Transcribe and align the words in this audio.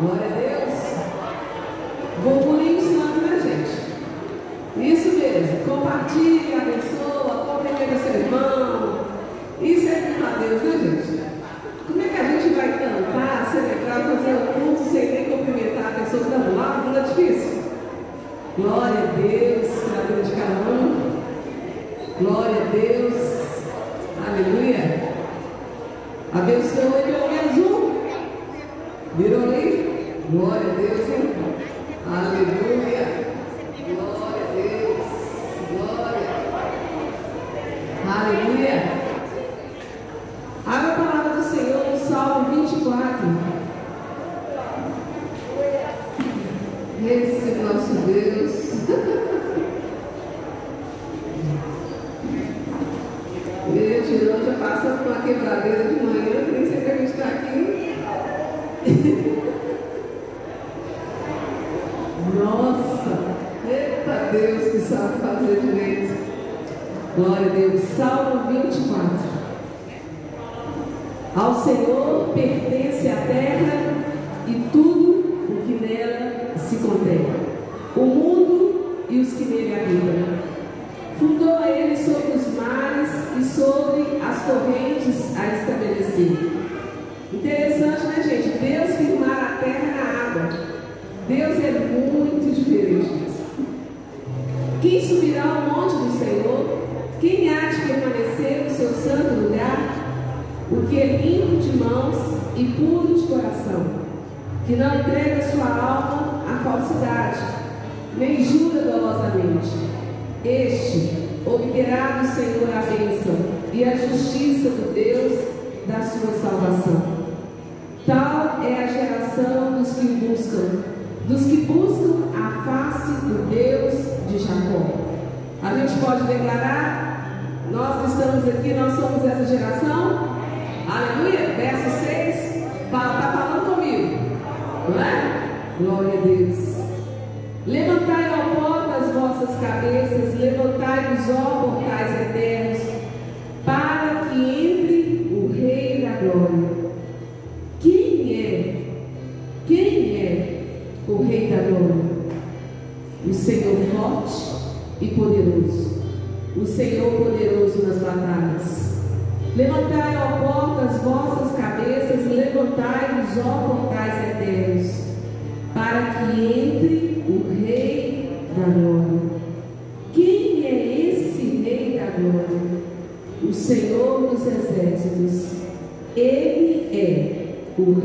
Glória 0.00 0.26
a 0.26 0.28
Deus. 0.28 0.78
Vou 2.22 2.38
por 2.40 2.62
ensinar 2.62 3.14
para 3.18 3.40
gente. 3.40 3.72
Isso 4.76 5.18
mesmo. 5.18 5.64
Compartilhe. 5.64 6.47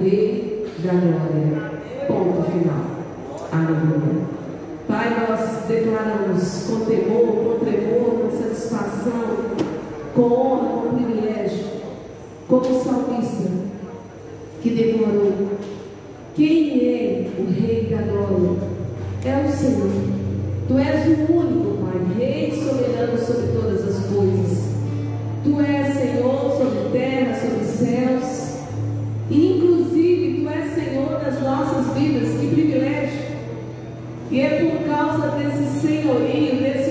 rei 0.04 0.66
da 0.84 0.92
glória. 0.92 1.72
Ponto 2.08 2.52
final. 2.52 2.94
Aleluia. 3.52 4.24
Pai, 4.88 5.10
nós 5.28 5.66
declaramos 5.68 6.68
com 6.68 6.86
temor, 6.86 7.36
com 7.36 7.66
tremor, 7.66 8.20
com 8.20 8.38
satisfação, 8.38 9.36
com 10.14 10.22
honra, 10.22 10.82
com 10.82 10.96
privilégio, 10.96 11.66
como 12.48 12.84
salmista 12.84 13.50
que 14.62 14.70
declarou: 14.72 15.34
Quem 16.36 16.80
é 16.82 17.30
o 17.40 17.50
Rei 17.50 17.88
da 17.90 18.02
glória? 18.02 18.74
É 19.26 19.46
o 19.46 19.52
Senhor. 19.52 19.90
Tu 20.68 20.78
és 20.78 21.08
o 21.08 21.32
único, 21.32 21.78
Pai, 21.84 22.18
Rei 22.18 22.52
soberano 22.52 23.18
sobre 23.18 23.48
todas 23.48 23.88
as 23.88 24.06
coisas. 24.06 24.64
Tu 25.44 25.62
és 25.62 25.94
Senhor 25.96 26.58
sobre 26.58 26.90
terra, 26.92 27.36
sobre 27.36 27.66
céus. 27.66 28.54
E 29.30 29.63
nossas 31.44 31.94
vidas, 31.98 32.40
que 32.40 32.48
privilégio! 32.48 33.34
E 34.32 34.42
é 34.42 34.50
por 34.50 34.88
causa 34.90 35.28
desse 35.38 35.80
senhorio, 35.80 36.62
desse 36.62 36.83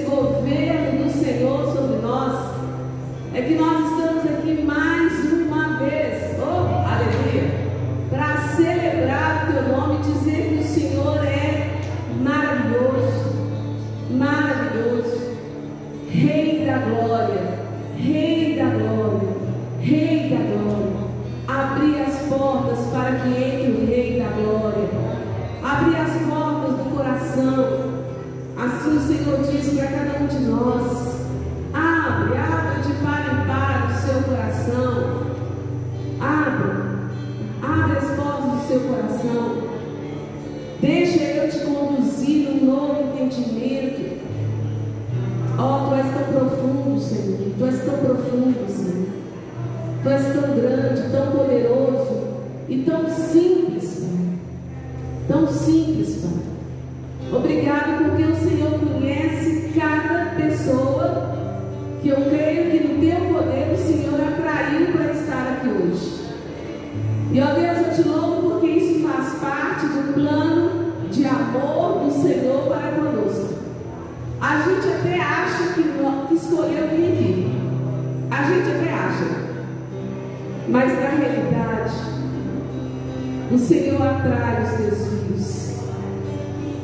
O 83.52 83.58
Senhor 83.58 84.00
atrai 84.00 84.62
os 84.62 84.70
teus 84.78 85.08
filhos. 85.08 85.72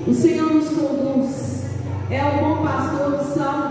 O 0.06 0.12
Senhor 0.12 0.53
nos 0.53 0.69
conduz. 0.69 1.65
É 2.11 2.23
o 2.23 2.41
bom 2.41 2.62
pastor 2.62 3.12
do 3.12 3.35
Salmo 3.35 3.68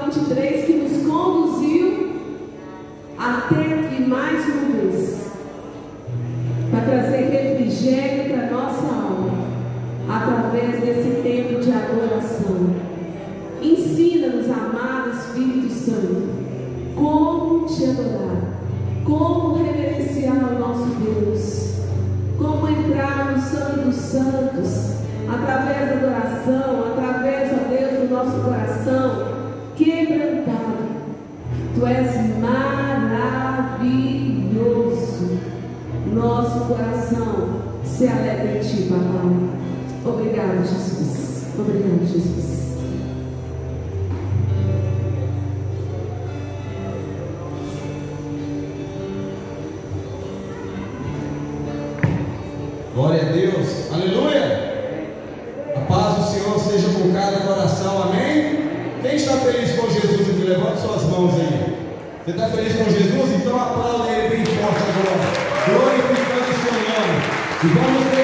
está 59.27 59.39
feliz 59.39 59.75
com 59.75 59.89
Jesus 59.89 60.29
aqui? 60.29 60.47
Levante 60.47 60.79
suas 60.79 61.03
mãos 61.03 61.33
aí. 61.35 61.75
Você 62.23 62.31
está 62.31 62.47
feliz 62.47 62.75
com 62.77 62.85
Jesus? 62.85 63.35
Então 63.35 63.59
aplaude 63.59 64.09
ele 64.09 64.29
bem 64.29 64.45
forte 64.45 64.83
agora. 64.87 65.27
Glorificando 65.67 66.47
o 66.47 66.57
seu 66.63 66.73
nome. 66.73 67.15
E 67.63 67.67
vamos 67.67 68.16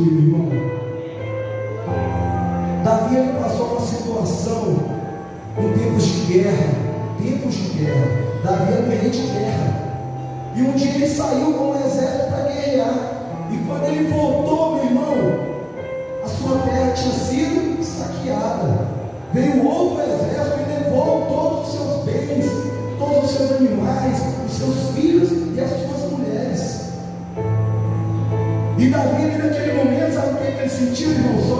irmão. 0.00 0.48
Davi 2.84 3.16
ele 3.16 3.32
passou 3.40 3.66
uma 3.72 3.80
situação 3.80 4.76
em 5.58 5.78
tempos 5.78 6.04
de 6.04 6.32
guerra. 6.32 6.74
Tempos 7.22 7.54
de 7.54 7.78
guerra. 7.78 8.06
Davi 8.42 8.72
era 8.72 8.82
um 8.82 8.88
rei 8.88 9.10
de 9.10 9.22
guerra. 9.22 9.82
E 10.56 10.62
um 10.62 10.72
dia 10.72 10.94
ele 10.94 11.08
saiu 11.08 11.52
com 11.52 11.70
o 11.70 11.76
exército 11.76 12.30
para 12.30 12.52
guerrear. 12.52 12.94
E 13.50 13.56
quando 13.66 13.84
ele 13.84 14.10
voltou, 14.10 14.76
meu 14.76 14.84
irmão, 14.84 15.14
a 16.24 16.28
sua 16.28 16.58
terra 16.58 16.92
tinha 16.92 17.12
sido 17.12 17.84
saqueada. 17.84 18.88
Veio 19.32 19.66
outro 19.66 20.02
exército 20.02 20.58
e 20.60 20.84
levou 20.84 21.26
todos 21.28 21.68
os 21.68 21.74
seus 21.74 22.04
bens, 22.04 22.46
todos 22.98 23.30
os 23.30 23.36
seus 23.36 23.52
animais, 23.52 24.22
os 24.46 24.52
seus 24.52 24.90
filhos 24.94 25.30
e 25.56 25.60
as 25.60 25.70
suas 25.70 26.12
mulheres. 26.12 26.80
E 28.78 28.88
Davi 28.88 29.31
in 30.82 30.94
Jericho 30.94 31.51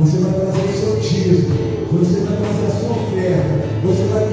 você 0.00 0.16
vai 0.16 0.32
trazer 0.32 0.64
o 0.64 0.80
seu 0.80 0.96
dízimo, 0.96 1.54
você 1.92 2.20
vai 2.20 2.36
trazer 2.38 2.66
a 2.66 2.70
sua 2.70 2.90
oferta, 2.92 3.68
você 3.84 4.02
vai 4.04 4.29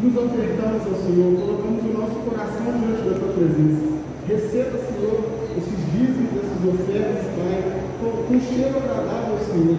nos 0.00 0.14
ofertamos 0.14 0.86
ao 0.86 0.94
Senhor, 1.02 1.34
colocamos 1.34 1.82
o 1.82 1.98
nosso 1.98 2.14
coração 2.22 2.70
diante 2.78 3.02
da 3.02 3.18
tua 3.18 3.32
presença. 3.34 3.98
Receba, 4.28 4.78
Senhor, 4.78 5.18
esses 5.58 5.78
dízimos, 5.90 6.38
essas 6.38 6.62
ofertas, 6.70 7.26
Pai, 7.34 7.82
com 7.98 8.30
um 8.30 8.40
cheiro 8.40 8.78
agradável 8.78 9.34
ao 9.34 9.42
Senhor. 9.42 9.74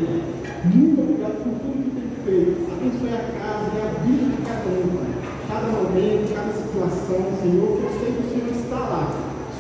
Muito 0.76 1.00
obrigado 1.00 1.40
por 1.40 1.56
tudo 1.64 1.88
que 1.88 1.96
tem 1.96 2.12
feito. 2.26 2.68
Abençoe 2.68 3.16
a 3.16 3.24
casa 3.32 3.72
e 3.72 3.80
a 3.80 3.88
vida 4.04 4.26
de 4.28 4.42
cada 4.44 4.68
um, 4.76 4.92
Pai. 4.92 5.12
Cada 5.48 5.68
momento, 5.72 6.36
cada 6.36 6.52
situação, 6.52 7.22
Senhor, 7.40 7.80
que 7.80 7.84
eu 7.88 7.94
sei 7.96 8.12
que 8.12 8.20
o 8.20 8.30
Senhor 8.30 8.52
está 8.60 8.80
lá. 8.92 9.08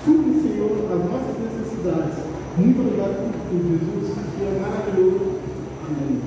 Supre, 0.03 0.43
Senhor, 0.43 0.75
as 0.75 1.03
nossas 1.07 1.35
necessidades. 1.39 2.19
Muito 2.57 2.81
obrigado 2.83 3.15
por 3.15 3.31
tudo, 3.47 3.79
Jesus, 3.79 4.11
que 4.35 4.43
é 4.43 4.59
maravilhoso. 4.59 5.39
Amém. 5.87 6.18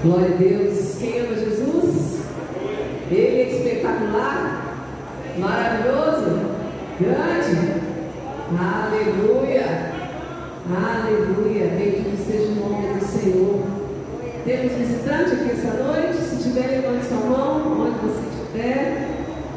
Glória 0.00 0.32
a 0.32 0.36
Deus. 0.36 0.94
Quem 1.00 1.18
ama 1.18 1.34
Jesus? 1.34 2.20
Ele 3.10 3.40
é 3.40 3.50
espetacular, 3.50 4.76
maravilhoso, 5.36 6.38
grande. 7.00 7.82
Aleluia. 8.56 9.92
Aleluia. 10.70 11.66
Bendito 11.76 12.16
seja 12.24 12.46
o 12.46 12.70
nome 12.70 12.94
do 12.94 13.04
Senhor. 13.04 13.60
Temos 14.44 14.72
visitante 14.74 15.32
aqui 15.32 15.50
essa 15.50 15.82
noite. 15.82 16.16
Se 16.18 16.44
tiver, 16.44 16.68
levante 16.68 17.06
sua 17.06 17.18
mão, 17.18 17.80
onde 17.80 17.98
você 17.98 18.22
estiver. 18.28 19.08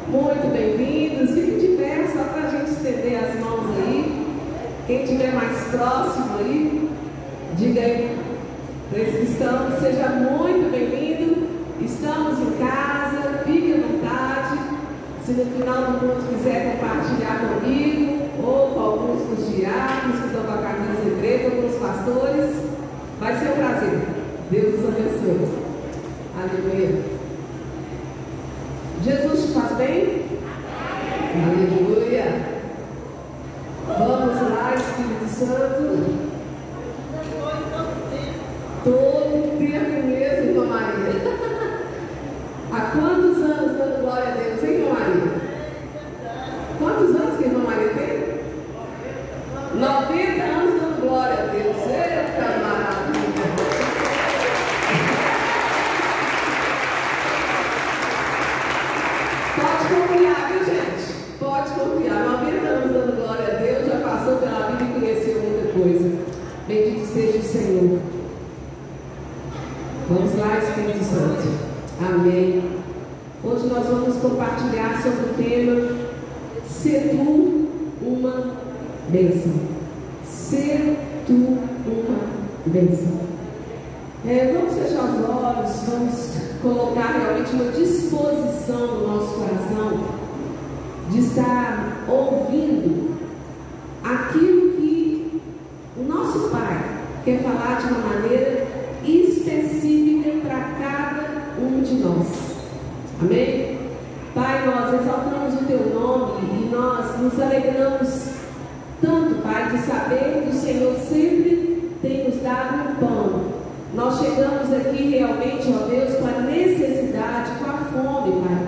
Muito 0.08 0.52
bem-vindos. 0.52 1.36
Fique 1.36 1.60
de 1.60 1.76
pé, 1.76 2.08
só 2.12 2.24
para 2.24 2.48
a 2.48 2.50
gente 2.50 2.70
estender 2.72 3.16
as 3.16 3.38
mãos 3.38 3.70
aí. 3.86 4.26
Quem 4.88 5.04
estiver 5.04 5.32
mais 5.34 5.56
próximo 5.68 6.38
aí, 6.40 6.90
diga 7.56 7.80
aí 7.80 8.18
para 8.92 9.00
esse 9.00 9.16
cristão, 9.16 9.72
seja 9.80 10.08
muito 10.10 10.31
Se 15.32 15.38
no 15.38 15.46
final 15.46 15.82
do 15.84 15.92
mundo 15.92 16.28
quiser 16.28 16.72
compartilhar 16.72 17.40
comigo, 17.40 18.28
ou 18.46 18.68
com 18.68 18.80
alguns 18.80 19.22
dos 19.28 19.56
diáconos 19.56 20.20
que 20.20 20.26
estão 20.26 20.44
com 20.44 20.52
a 20.52 20.58
camisa 20.58 21.16
preta, 21.20 21.44
ou 21.46 21.62
com 21.62 21.68
os 21.68 21.76
pastores, 21.76 22.50
vai 23.18 23.38
ser 23.38 23.48
um 23.48 23.54
prazer. 23.54 24.00
Deus 24.50 24.74
os 24.78 24.88
abençoe. 24.88 25.48
Aleluia. 26.36 27.02
Jesus 29.02 29.46
te 29.46 29.52
faz 29.54 29.72
bem? 29.78 30.26
Aleluia. 31.46 32.24
Vamos 33.86 34.50
lá, 34.50 34.74
Espírito 34.74 35.28
Santo. 35.30 36.28
Todo 38.84 39.58
tempo 39.58 40.06
mesmo, 40.06 40.50
irmã 40.50 40.66
Maria. 40.66 41.42
Há 42.74 42.80
quantos 42.92 43.36
anos 43.42 43.76
dando 43.76 44.00
glória 44.00 44.28
a 44.28 44.30
Deus, 44.30 44.64
hein, 44.64 44.70
irmã 44.70 44.94
Maria? 44.94 45.42
Quantos 46.78 47.14
anos 47.14 47.38
que 47.38 47.44
a 47.44 47.46
irmã 47.46 47.64
Maria 47.64 47.90
tem? 47.90 48.12
90 49.78 50.42
anos 50.42 50.80
dando 50.80 51.00
glória 51.02 51.34
a 51.34 51.46
Deus. 51.46 51.76
Eita 51.76 52.58
maravilha! 52.58 53.46
Pode 59.54 59.84
confiar, 59.94 60.48
viu 60.50 60.64
gente? 60.64 61.04
Pode 61.38 61.70
confiar. 61.70 62.24
90 62.24 62.66
anos 62.66 62.92
dando 62.92 63.16
glória 63.16 63.46
a 63.46 63.56
Deus, 63.58 63.86
já 63.86 63.96
passou 64.00 64.36
pela 64.38 64.70
vida 64.70 64.84
e 64.84 65.00
conheceu 65.00 65.42
muita 65.42 65.72
coisa. 65.78 66.10
Bendito 66.66 67.06
seja 67.12 67.38
o 67.38 67.42
Senhor. 67.42 68.00
Vamos 70.08 70.36
lá, 70.36 70.58
Espírito 70.58 71.04
Santo. 71.04 71.72
Amém. 72.04 72.82
Hoje 73.44 73.66
nós 73.68 73.86
vamos 73.86 74.16
compartilhar 74.16 75.00
sobre 75.00 75.20
o 75.20 75.34
tema 75.34 76.02
Ser 76.82 77.10
tu 77.10 77.68
uma 78.02 78.54
bênção. 79.08 79.52
Ser 80.24 80.96
tu 81.24 81.32
uma 81.32 82.18
bênção. 82.66 83.20
É, 84.26 84.52
vamos 84.52 84.74
fechar 84.74 85.04
os 85.04 85.24
olhos, 85.24 85.70
vamos 85.88 86.32
colocar 86.60 87.18
realmente 87.18 87.52
uma 87.52 87.70
disposição 87.70 88.86
no 88.86 89.06
nosso 89.06 89.34
coração 89.34 90.04
de 91.08 91.20
estar 91.20 92.04
ouvindo 92.08 93.16
aquilo 94.02 94.72
que 94.72 95.40
o 95.96 96.02
nosso 96.02 96.48
Pai 96.48 97.00
quer 97.24 97.42
falar 97.44 97.80
de 97.80 97.92
uma 97.92 98.08
maneira 98.08 98.66
específica 99.04 100.30
para 100.48 100.60
cada 100.80 101.60
um 101.60 101.80
de 101.80 101.94
nós. 101.94 102.26
Amém? 103.20 103.72
Pai, 104.34 104.64
nós 104.64 104.98
exaltamos 104.98 105.60
o 105.60 105.64
teu 105.66 105.94
nome 105.94 106.40
e 106.54 106.74
nós 106.74 107.20
nos 107.20 107.38
alegramos 107.38 108.32
tanto, 109.02 109.42
Pai, 109.42 109.68
de 109.70 109.78
saber 109.82 110.42
que 110.42 110.56
o 110.56 110.58
Senhor 110.58 110.96
sempre 111.00 111.90
tem 112.00 112.24
nos 112.24 112.42
dado 112.42 112.76
um 112.76 112.94
pão. 112.94 113.42
Nós 113.94 114.18
chegamos 114.20 114.72
aqui 114.72 115.10
realmente, 115.10 115.70
ó 115.70 115.86
Deus, 115.86 116.16
com 116.16 116.26
a 116.26 116.40
necessidade, 116.40 117.50
com 117.58 117.70
a 117.70 117.76
fome, 117.92 118.42
Pai, 118.42 118.66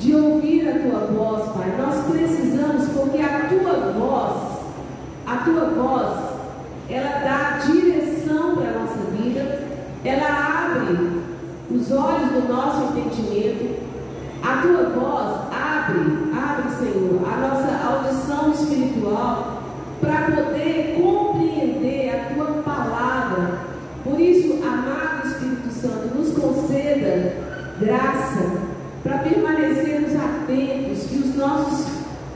de 0.00 0.16
ouvir 0.16 0.68
a 0.68 0.78
tua 0.80 1.00
voz, 1.06 1.52
Pai. 1.52 1.72
Nós 1.78 2.04
precisamos, 2.10 2.88
porque 2.88 3.22
a 3.22 3.48
tua 3.48 3.92
voz, 3.92 4.58
a 5.38 5.44
tua 5.44 5.66
voz, 5.66 6.18
ela 6.90 7.20
dá 7.20 7.58
direção 7.64 8.56
para 8.56 8.70
a 8.70 8.78
nossa 8.80 8.98
vida, 9.12 9.62
ela 10.04 10.66
abre 10.66 11.22
os 11.70 11.92
olhos 11.92 12.32
do 12.32 12.48
nosso 12.48 12.98
entendimento. 12.98 13.78
A 14.42 14.62
tua 14.62 14.88
voz 14.90 15.36
abre, 15.52 16.00
abre, 16.36 16.70
Senhor, 16.76 17.20
a 17.24 17.36
nossa 17.36 17.86
audição 17.86 18.52
espiritual 18.52 19.62
para 20.00 20.22
poder 20.22 21.00
compreender 21.00 22.14
a 22.14 22.34
tua 22.34 22.62
palavra. 22.62 23.58
Por 24.02 24.18
isso, 24.18 24.58
amado 24.64 25.28
Espírito 25.28 25.70
Santo, 25.70 26.16
nos 26.16 26.32
conceda 26.36 27.36
graça 27.78 28.68
para 29.04 29.18
permanecermos 29.18 30.14
atentos, 30.16 31.06
que 31.06 31.16
os 31.16 31.36
nossos 31.36 31.86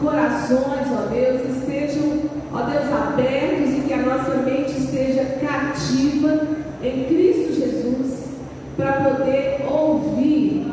corações, 0.00 0.88
ó 0.92 1.06
Deus, 1.08 1.56
estejam, 1.56 2.31
ó 2.52 2.62
Deus, 2.62 2.92
abertos 2.92 3.74
e 3.74 3.80
que 3.86 3.92
a 3.92 4.02
nossa 4.02 4.36
mente 4.42 4.72
esteja 4.72 5.24
cativa 5.40 6.46
em 6.82 7.04
Cristo 7.04 7.54
Jesus, 7.54 8.24
para 8.76 8.92
poder 8.92 9.64
ouvir, 9.70 10.66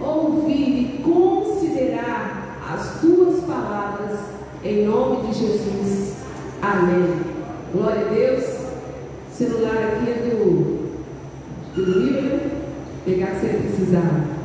ouvir 0.00 0.52
e 0.52 1.02
considerar 1.02 2.58
as 2.70 3.00
tuas 3.00 3.44
palavras, 3.44 4.18
em 4.62 4.86
nome 4.86 5.28
de 5.28 5.38
Jesus. 5.38 6.16
Amém. 6.60 7.20
Glória 7.72 8.06
a 8.06 8.12
Deus. 8.12 8.44
O 9.30 9.34
celular 9.34 9.76
aqui 9.76 10.10
é 10.10 10.30
do, 10.30 10.90
do 11.74 12.00
livro, 12.00 12.40
pegar 13.04 13.36
se 13.36 13.46
precisar. 13.46 14.35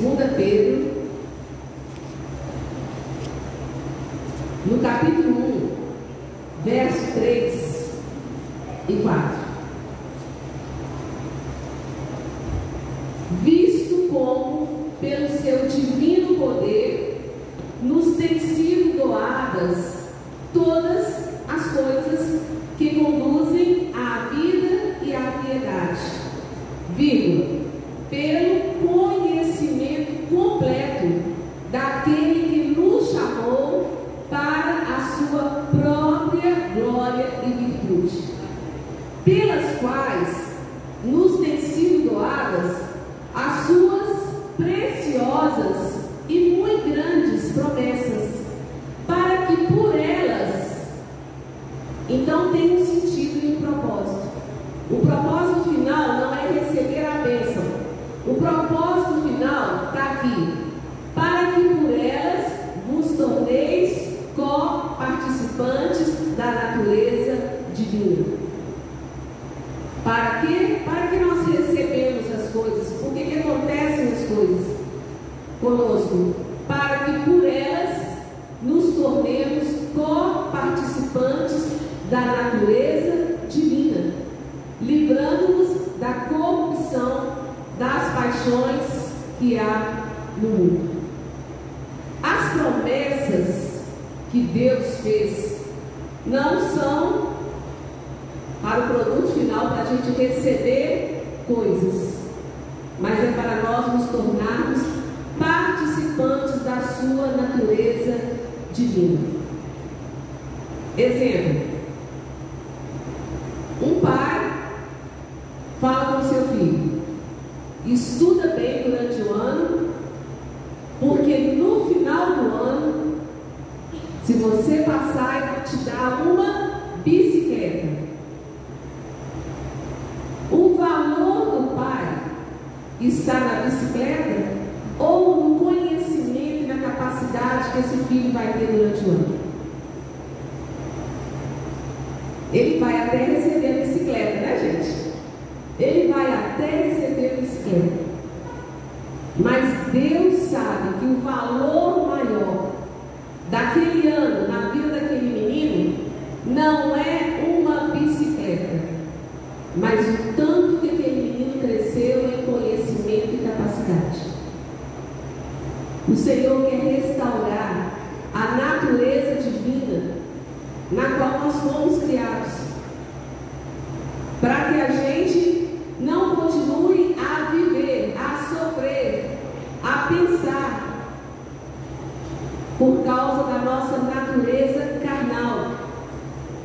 2 0.00 0.30
Pedro, 0.36 0.92
no 4.66 4.78
capítulo 4.78 5.37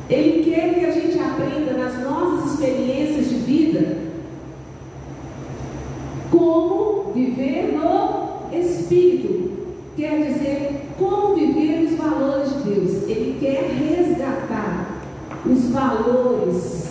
Ele 0.08 0.44
quer 0.44 0.74
que 0.74 0.84
a 0.84 0.90
gente 0.90 1.18
aprenda 1.18 1.72
nas 1.72 2.02
nossas 2.02 2.52
experiências 2.52 3.28
de 3.28 3.36
vida 3.36 3.96
como 6.30 7.12
viver 7.12 7.72
no 7.72 8.56
Espírito. 8.56 9.52
Quer 9.96 10.26
dizer, 10.26 10.84
como 10.98 11.34
viver 11.34 11.84
os 11.84 11.96
valores 11.96 12.50
de 12.50 12.70
Deus. 12.70 13.02
Ele 13.08 13.38
quer 13.40 13.70
resgatar 13.70 15.02
os 15.46 15.70
valores 15.70 16.84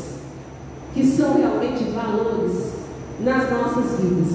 que 0.94 1.06
são 1.06 1.36
realmente 1.36 1.84
valores 1.86 2.74
nas 3.20 3.50
nossas 3.50 4.00
vidas. 4.00 4.33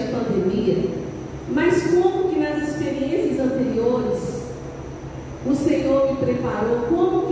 a 0.00 0.06
pandemia, 0.06 0.76
mas 1.48 1.82
como 1.84 2.30
que 2.30 2.38
nas 2.38 2.68
experiências 2.68 3.40
anteriores 3.40 4.42
o 5.44 5.54
Senhor 5.54 6.10
me 6.10 6.16
preparou, 6.16 6.86
como 6.88 7.26
que 7.26 7.31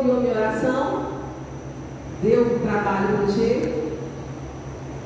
ouviu 0.00 0.16
a 0.16 0.20
minha 0.20 0.34
oração, 0.34 1.06
deu 2.22 2.56
um 2.56 2.58
trabalho 2.60 3.18
no 3.18 3.30
jeito. 3.30 3.80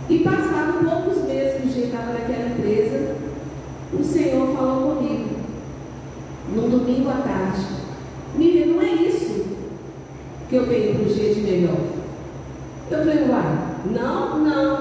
E 0.09 0.19
passaram 0.19 0.85
poucos 0.85 1.25
meses 1.25 1.61
que 1.61 1.81
o 1.81 1.85
estava 1.85 2.13
naquela 2.13 2.51
empresa, 2.51 3.17
o 3.93 4.03
Senhor 4.03 4.55
falou 4.55 4.97
comigo, 4.97 5.31
num 6.55 6.69
domingo 6.69 7.11
à 7.11 7.15
tarde. 7.15 7.67
Miriam, 8.37 8.75
não 8.75 8.83
é 8.83 8.93
isso 8.93 9.47
que 10.49 10.57
eu 10.57 10.67
tenho 10.67 10.95
para 10.95 11.03
o 11.03 11.15
dia 11.15 11.35
de 11.35 11.41
melhor. 11.41 11.81
Eu 12.91 12.99
falei, 12.99 13.29
uai, 13.29 13.59
não, 13.91 14.39
não. 14.41 14.74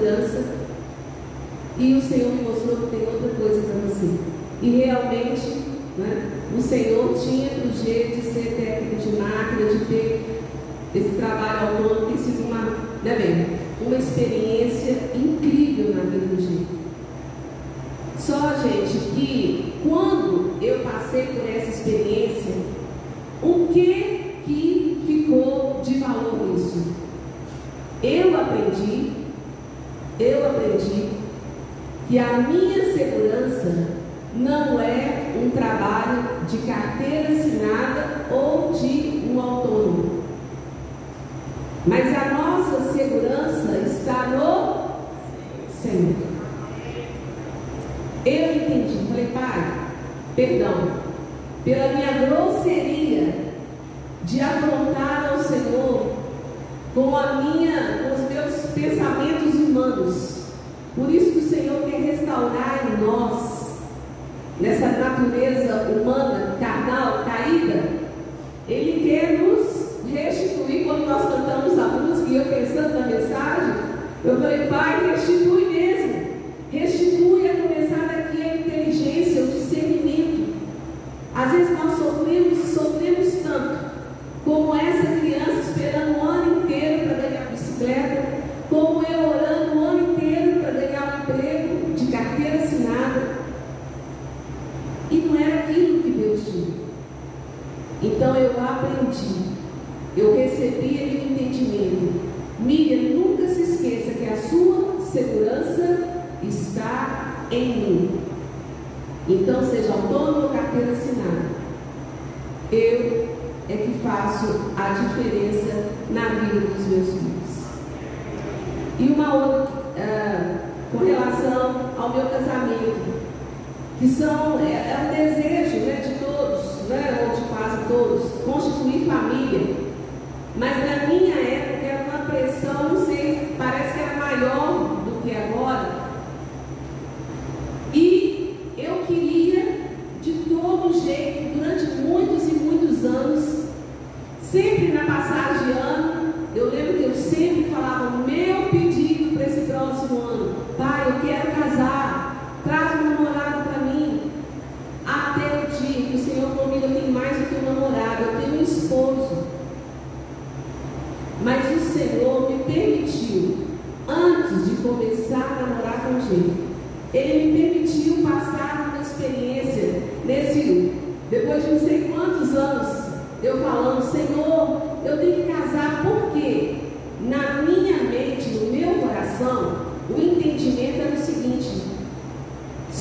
segurança. 0.00 0.44
E 1.78 1.94
o 1.94 2.02
Senhor 2.02 2.32
me 2.32 2.42
mostrou 2.42 2.76
que 2.76 2.96
tem 2.96 3.06
outra 3.06 3.28
coisa 3.38 3.60
para 3.62 3.88
você. 3.88 4.18
E 4.62 4.70
realmente, 4.70 5.62
né, 5.98 6.30
o 6.56 6.60
Senhor 6.60 7.14
tinha 7.14 7.50
o 7.64 7.72
jeito 7.72 8.16
de 8.16 8.32
ser 8.32 8.56
técnico 8.56 8.96
de 8.96 9.16
máquina, 9.16 9.70
de 9.70 9.84
ter 9.86 10.42
esse 10.94 11.10
trabalho 11.10 11.78
autônomo, 11.78 12.06
tem 12.06 12.16
sido 12.16 12.48
uma, 12.48 12.76
né, 13.02 13.16
bem, 13.16 13.86
uma 13.86 13.96
experiência 13.96 14.96
incrível 15.14 15.94
na 15.94 16.02
vida 16.02 16.26
do 16.26 16.36
Diego. 16.36 16.80
Só, 18.18 18.54
gente, 18.62 18.98
que 19.14 19.72
quando 19.82 20.62
eu 20.62 20.80
passei 20.80 21.26
por 21.26 21.48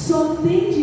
So 0.10 0.34
things. 0.38 0.79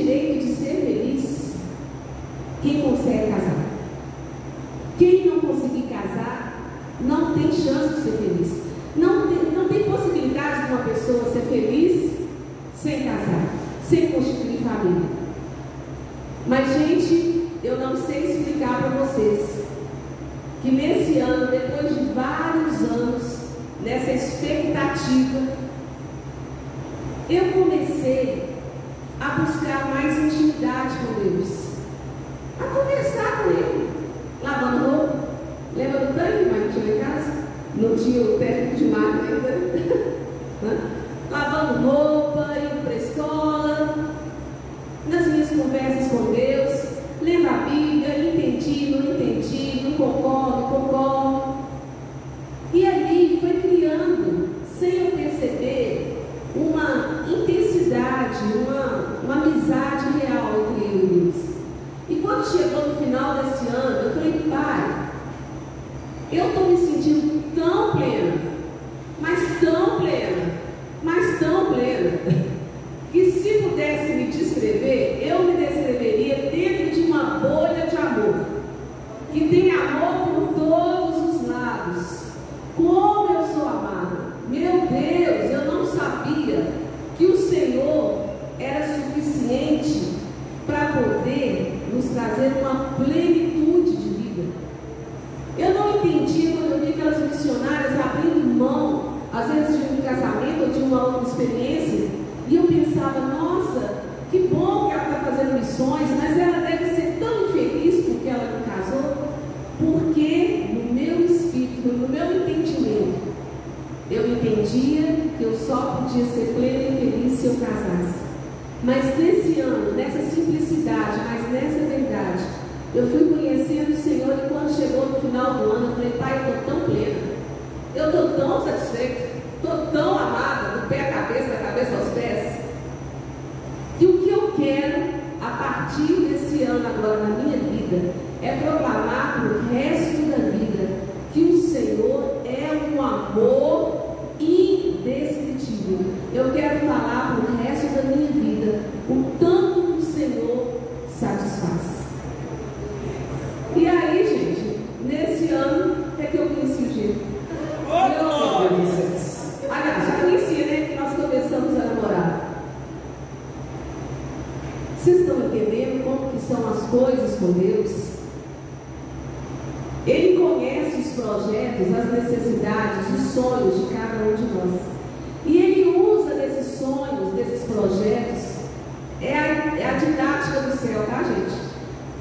a 179.88 179.98
didática 179.98 180.60
do 180.60 180.76
céu, 180.76 181.06
tá, 181.06 181.22
gente? 181.22 181.66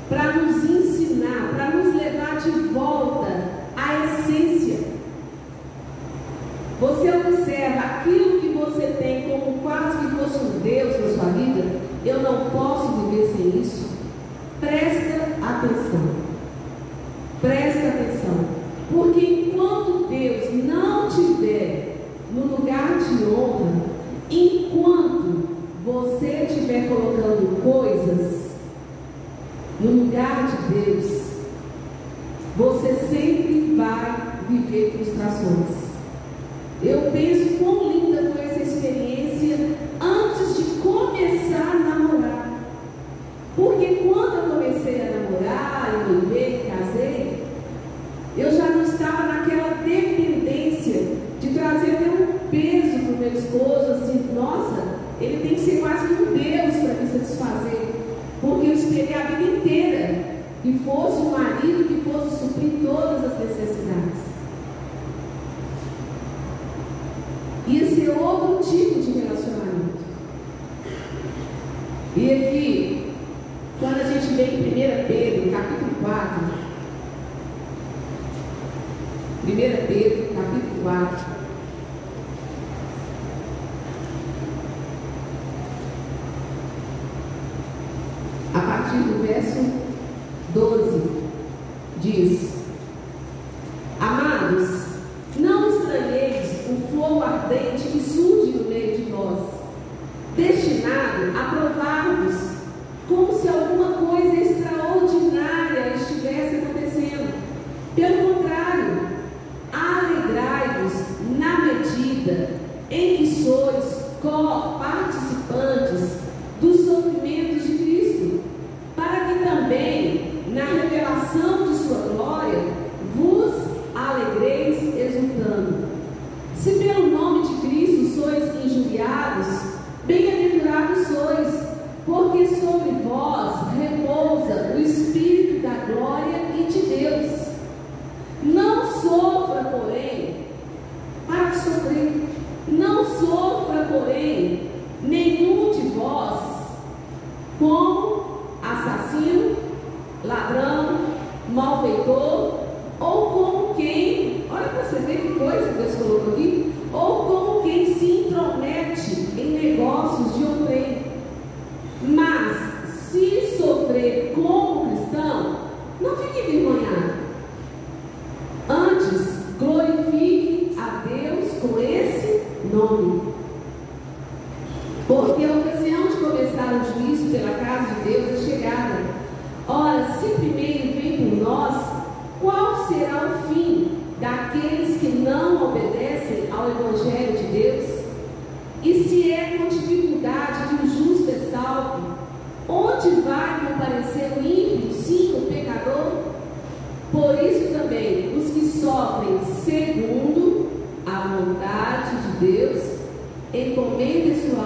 Para 0.09 0.33
nos 0.33 0.63
ensinar, 0.63 1.53
para 1.55 1.69
nos 1.71 1.95
levar 1.95 2.37
de 2.37 2.51
volta 2.73 3.27
à 3.75 4.05
essência. 4.05 4.79
Você 6.79 7.09
observa 7.09 7.79
aquilo 7.79 8.41
que 8.41 8.49
você 8.49 8.87
tem 8.99 9.29
como 9.29 9.59
quase 9.59 9.97
que 9.97 10.15
fosse 10.15 10.43
um 10.43 10.59
Deus 10.59 10.99
na 10.99 11.23
sua 11.23 11.31
vida. 11.31 11.79
Eu 12.05 12.21
não 12.21 12.49
posso 12.49 13.09
viver 13.09 13.33
sem 13.35 13.61
isso. 13.61 13.89
Presta 14.59 15.23
atenção. 15.41 16.24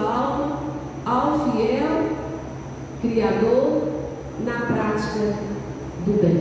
Alma 0.00 0.58
ao 1.04 1.50
fiel 1.50 2.10
Criador 3.00 3.88
na 4.44 4.66
prática 4.66 5.34
do 6.04 6.20
bem. 6.20 6.39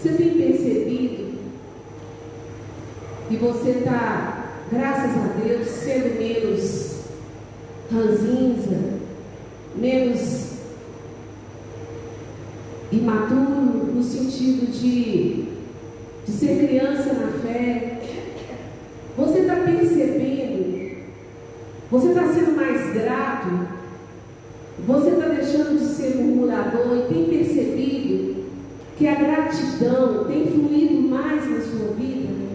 Você 0.00 0.10
tem 0.10 0.34
percebido 0.34 1.38
que 3.28 3.36
você 3.36 3.70
está, 3.70 4.62
graças 4.70 5.10
a 5.10 5.32
Deus, 5.42 5.66
sendo 5.66 6.16
menos 6.20 7.00
ranzinza, 7.92 8.78
menos 9.74 10.52
imaturo 12.92 13.92
no 13.92 14.02
sentido 14.02 14.70
de, 14.70 15.46
de 16.24 16.32
ser 16.32 16.64
criança 16.64 17.12
na 17.14 17.32
fé. 17.40 18.00
Você 19.16 19.40
está 19.40 19.56
percebendo, 19.56 20.96
você 21.90 22.08
está 22.10 22.32
sendo 22.32 22.56
mais 22.56 22.92
grato, 22.94 23.68
você 24.86 25.10
está 25.10 25.26
deixando 25.26 25.76
de 25.76 25.86
ser 25.86 26.14
murmurador 26.18 26.98
e 26.98 27.12
tem 27.12 27.24
percebido 27.24 27.47
que 28.98 29.06
a 29.06 29.14
gratidão 29.14 30.24
tem 30.24 30.44
fluído 30.48 31.08
mais 31.08 31.48
na 31.48 31.60
sua 31.60 31.94
vida? 31.94 32.47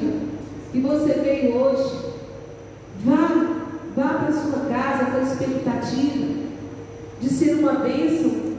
Expectativa 0.00 0.30
que 0.72 0.80
você 0.80 1.12
veio 1.20 1.56
hoje. 1.56 2.10
Vá, 3.04 3.64
vá 3.96 4.08
para 4.18 4.32
sua 4.32 4.66
casa 4.66 5.10
com 5.10 5.16
a 5.18 5.22
expectativa 5.22 6.26
de 7.20 7.28
ser 7.28 7.54
uma 7.54 7.74
bênção. 7.74 8.50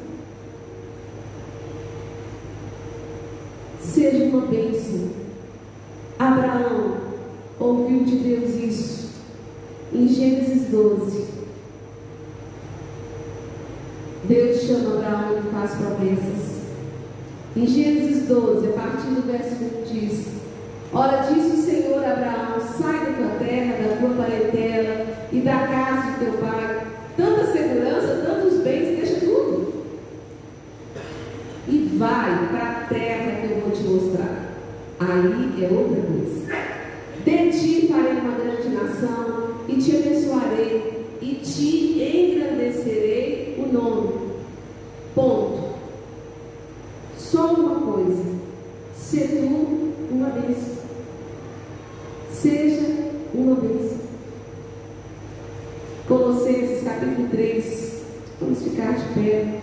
Seja 3.81 4.26
uma 4.26 4.45
bênção. 4.47 5.09
Abraão 6.18 6.97
ouviu 7.59 8.03
de 8.03 8.15
Deus 8.18 8.55
isso 8.55 9.11
em 9.93 10.07
Gênesis 10.07 10.69
12. 10.69 11.41
Deus 14.23 14.61
chama 14.61 14.95
Abraão 14.95 15.39
e 15.39 15.51
faz 15.51 15.72
promessas. 15.72 16.61
Em 17.55 17.68
Gênesis 17.68 18.27
12, 18.27 18.68
a 18.68 18.72
partir 18.72 19.07
do 19.07 19.27
verso 19.27 19.55
1 19.55 19.84
diz: 19.91 20.40
Ora, 20.93 21.23
disse 21.23 21.55
o 21.55 21.63
Senhor 21.63 22.03
Abraão: 22.03 22.59
sai 22.77 23.05
da 23.05 23.11
tua 23.13 23.38
terra, 23.39 23.77
da 23.81 23.97
tua 23.97 24.09
parentela 24.09 25.05
e 25.31 25.39
da 25.39 25.68
casa 25.68 26.11
de 26.11 26.26
teu 26.26 26.34
pai. 26.34 26.85
Tanta 27.15 27.45
segurança, 27.51 28.26
tantos 28.26 28.59
bens, 28.59 28.97
deixa 28.97 29.26
tudo. 29.26 29.73
E 31.68 31.95
vai 31.97 32.47
para 32.49 32.69
a 32.69 32.85
terra 32.89 33.39
que 33.39 33.53
eu 33.53 33.61
vou 33.61 33.72
te 33.72 33.84
mostrar. 33.84 34.51
Aí 34.99 35.63
é 35.63 35.73
outra 35.73 36.01
coisa. 36.01 36.41
De 37.23 37.51
ti 37.51 37.88
farei 37.88 38.13
uma 38.13 38.35
grande 38.35 38.69
nação, 38.69 39.61
e 39.69 39.76
te 39.77 39.95
abençoarei, 39.95 41.07
e 41.22 41.35
te 41.35 42.01
engrandecerei 42.01 43.55
o 43.59 43.72
nome. 43.72 44.13
Ponto. 45.15 45.76
Só 47.18 47.53
uma 47.53 47.93
coisa: 47.93 48.23
ser 48.93 49.27
tu 49.27 49.91
uma 50.11 50.30
bênção. 50.30 50.81
Seja 52.31 53.11
uma 53.34 53.55
bênção. 53.55 53.99
Colossenses 56.07 56.84
capítulo 56.84 57.27
3. 57.30 58.01
Vamos 58.39 58.63
ficar 58.63 58.93
de 58.93 59.13
pé. 59.13 59.61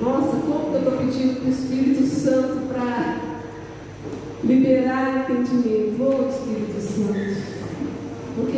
Nossa, 0.00 0.36
como 0.36 0.70
que 0.70 0.74
eu 0.74 0.78
estou 0.78 0.98
pedindo 0.98 1.40
para 1.40 1.48
o 1.48 1.50
Espírito 1.50 2.06
Santo 2.06 2.68
para 2.68 3.20
liberar 4.44 5.30
entendimento. 5.30 6.02
Ô 6.02 6.28
Espírito 6.28 6.80
Santo. 6.80 7.58
Porque 8.36 8.56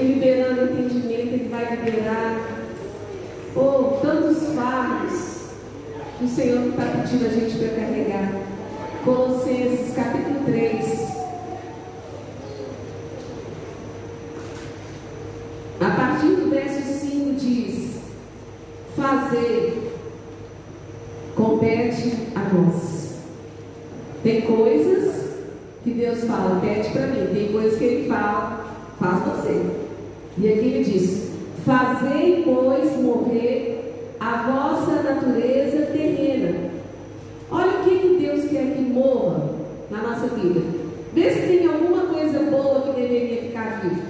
liberando 0.60 0.72
entendimento, 0.72 1.34
Ele 1.34 1.48
vai 1.48 1.76
liberar 1.76 2.40
oh, 3.56 3.98
tantos 4.02 4.54
fardos 4.54 5.40
que 6.18 6.24
o 6.24 6.28
Senhor 6.28 6.68
está 6.68 6.84
pedindo 6.84 7.26
a 7.26 7.30
gente 7.30 7.58
para 7.58 7.68
carregar. 7.68 8.32
Colossenses 9.04 9.94
capítulo 9.94 10.44
3. 10.44 11.10
A 15.80 15.90
partir 15.96 16.36
do 16.36 16.50
verso 16.50 16.82
5 16.82 17.34
diz: 17.36 18.00
Fazer 18.94 19.94
compete 21.34 22.28
a 22.34 22.54
nós. 22.54 23.14
Tem 24.22 24.42
coisas 24.42 25.30
que 25.82 25.92
Deus 25.92 26.24
fala, 26.24 26.60
pede 26.60 26.90
para 26.90 27.06
mim. 27.06 27.32
Tem 27.32 27.50
coisas 27.50 27.78
que 27.78 27.84
Ele 27.84 28.08
fala, 28.08 28.66
faz 28.98 29.22
você. 29.24 29.89
E 30.42 30.48
aqui 30.48 30.66
ele 30.68 30.84
diz: 30.84 31.30
Fazei, 31.66 32.42
pois, 32.44 32.96
morrer 32.96 34.16
a 34.18 34.42
vossa 34.50 35.02
natureza 35.02 35.86
terrena. 35.92 36.70
Olha 37.50 37.80
o 37.80 37.84
que, 37.84 37.98
que 37.98 38.16
Deus 38.20 38.44
quer 38.48 38.74
que 38.74 38.80
morra 38.80 39.50
na 39.90 39.98
nossa 39.98 40.28
vida. 40.28 40.62
Vê 41.12 41.30
se 41.30 41.40
tem 41.40 41.66
alguma 41.66 42.06
coisa 42.06 42.38
boa 42.50 42.80
que 42.82 43.00
deveria 43.00 43.42
ficar 43.42 43.80
viva. 43.82 44.09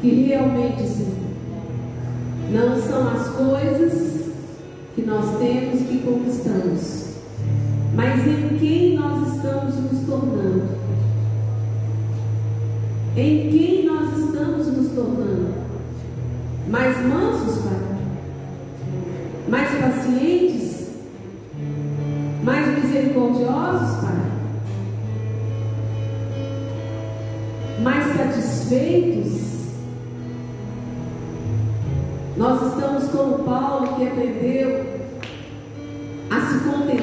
que 0.00 0.24
realmente, 0.24 0.82
Senhor, 0.82 1.30
não 2.50 2.80
são 2.80 3.08
as 3.08 3.28
coisas 3.28 4.32
que 4.94 5.02
nós 5.02 5.38
temos 5.38 5.86
que 5.86 5.98
conquistamos, 5.98 7.14
mas 7.94 8.26
em 8.26 8.56
quem 8.58 8.96
nós 8.96 9.34
estamos 9.34 9.76
nos 9.76 10.06
tornando. 10.06 10.80
Em 13.16 13.50
quem 13.50 13.86
nós 13.86 14.18
estamos 14.18 14.66
nos 14.68 14.92
tornando. 14.92 15.54
Mais 16.68 16.96
mansos, 17.06 17.64
Pai 17.64 17.89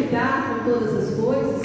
lidar 0.08 0.48
com 0.48 0.72
todas 0.72 0.96
as 0.96 1.20
coisas, 1.20 1.57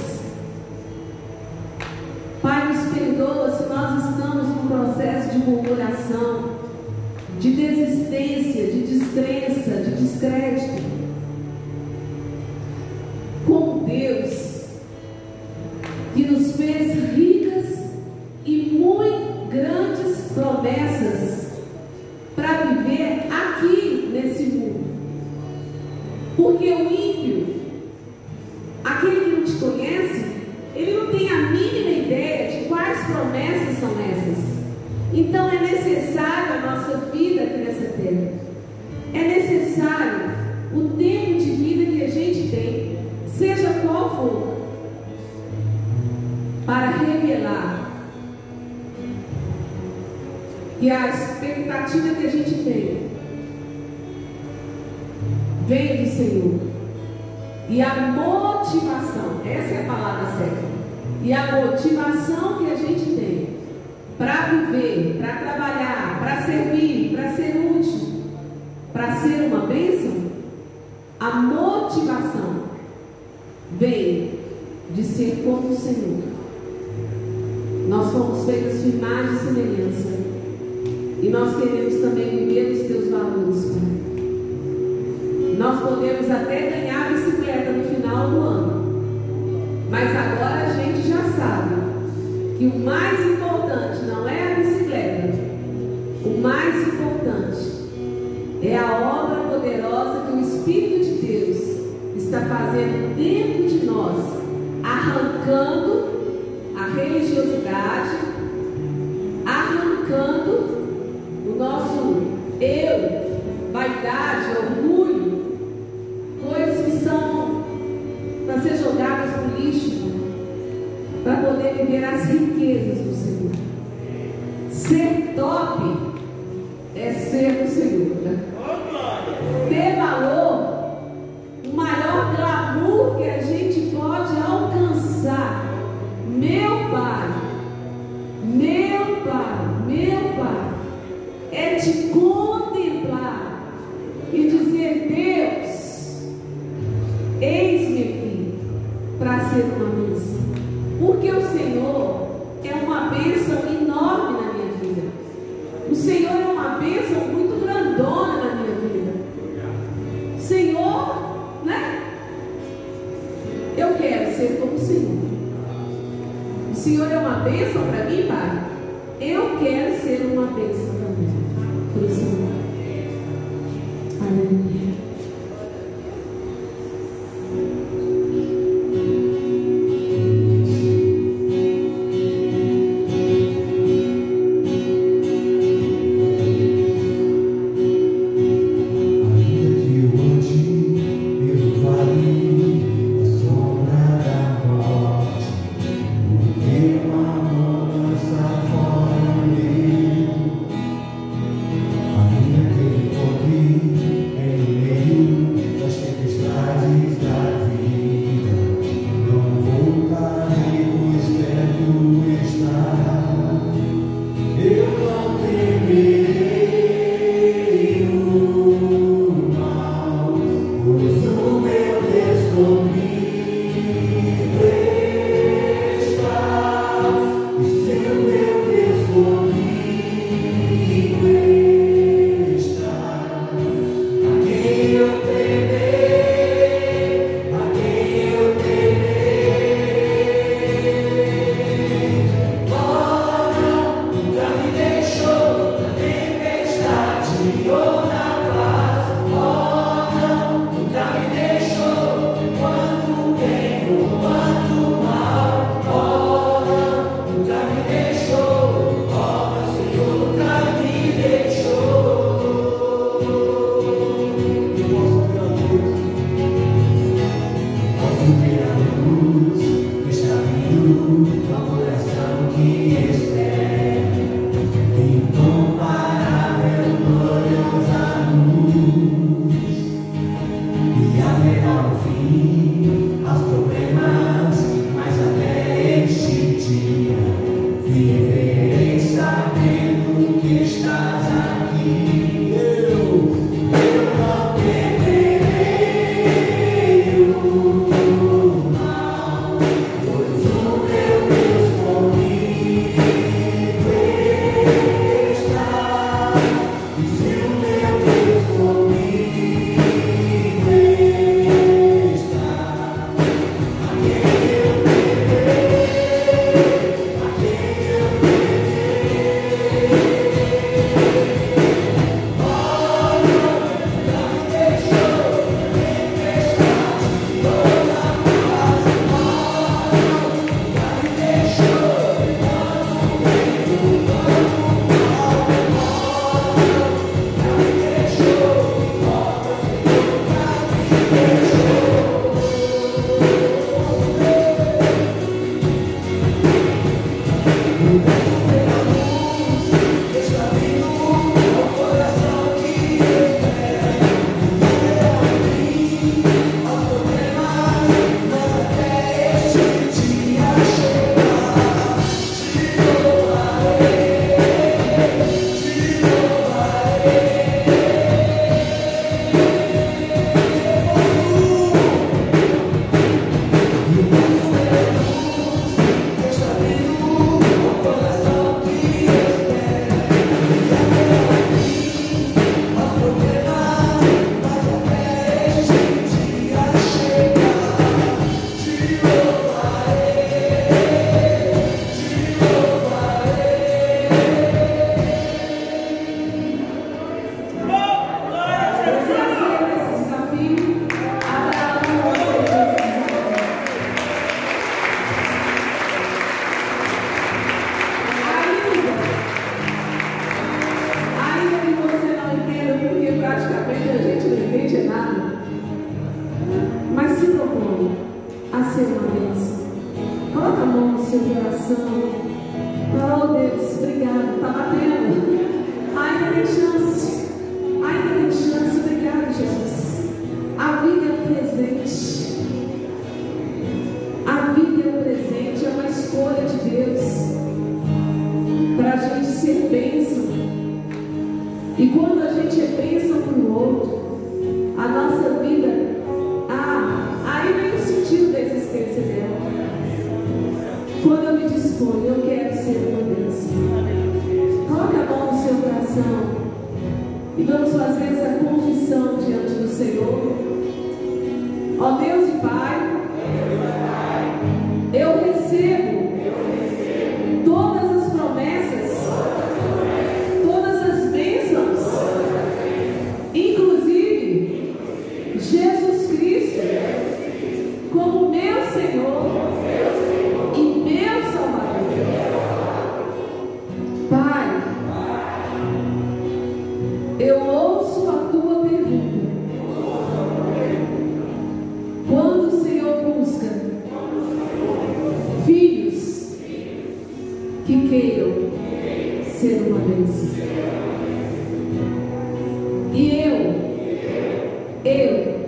eu, 505.02 505.41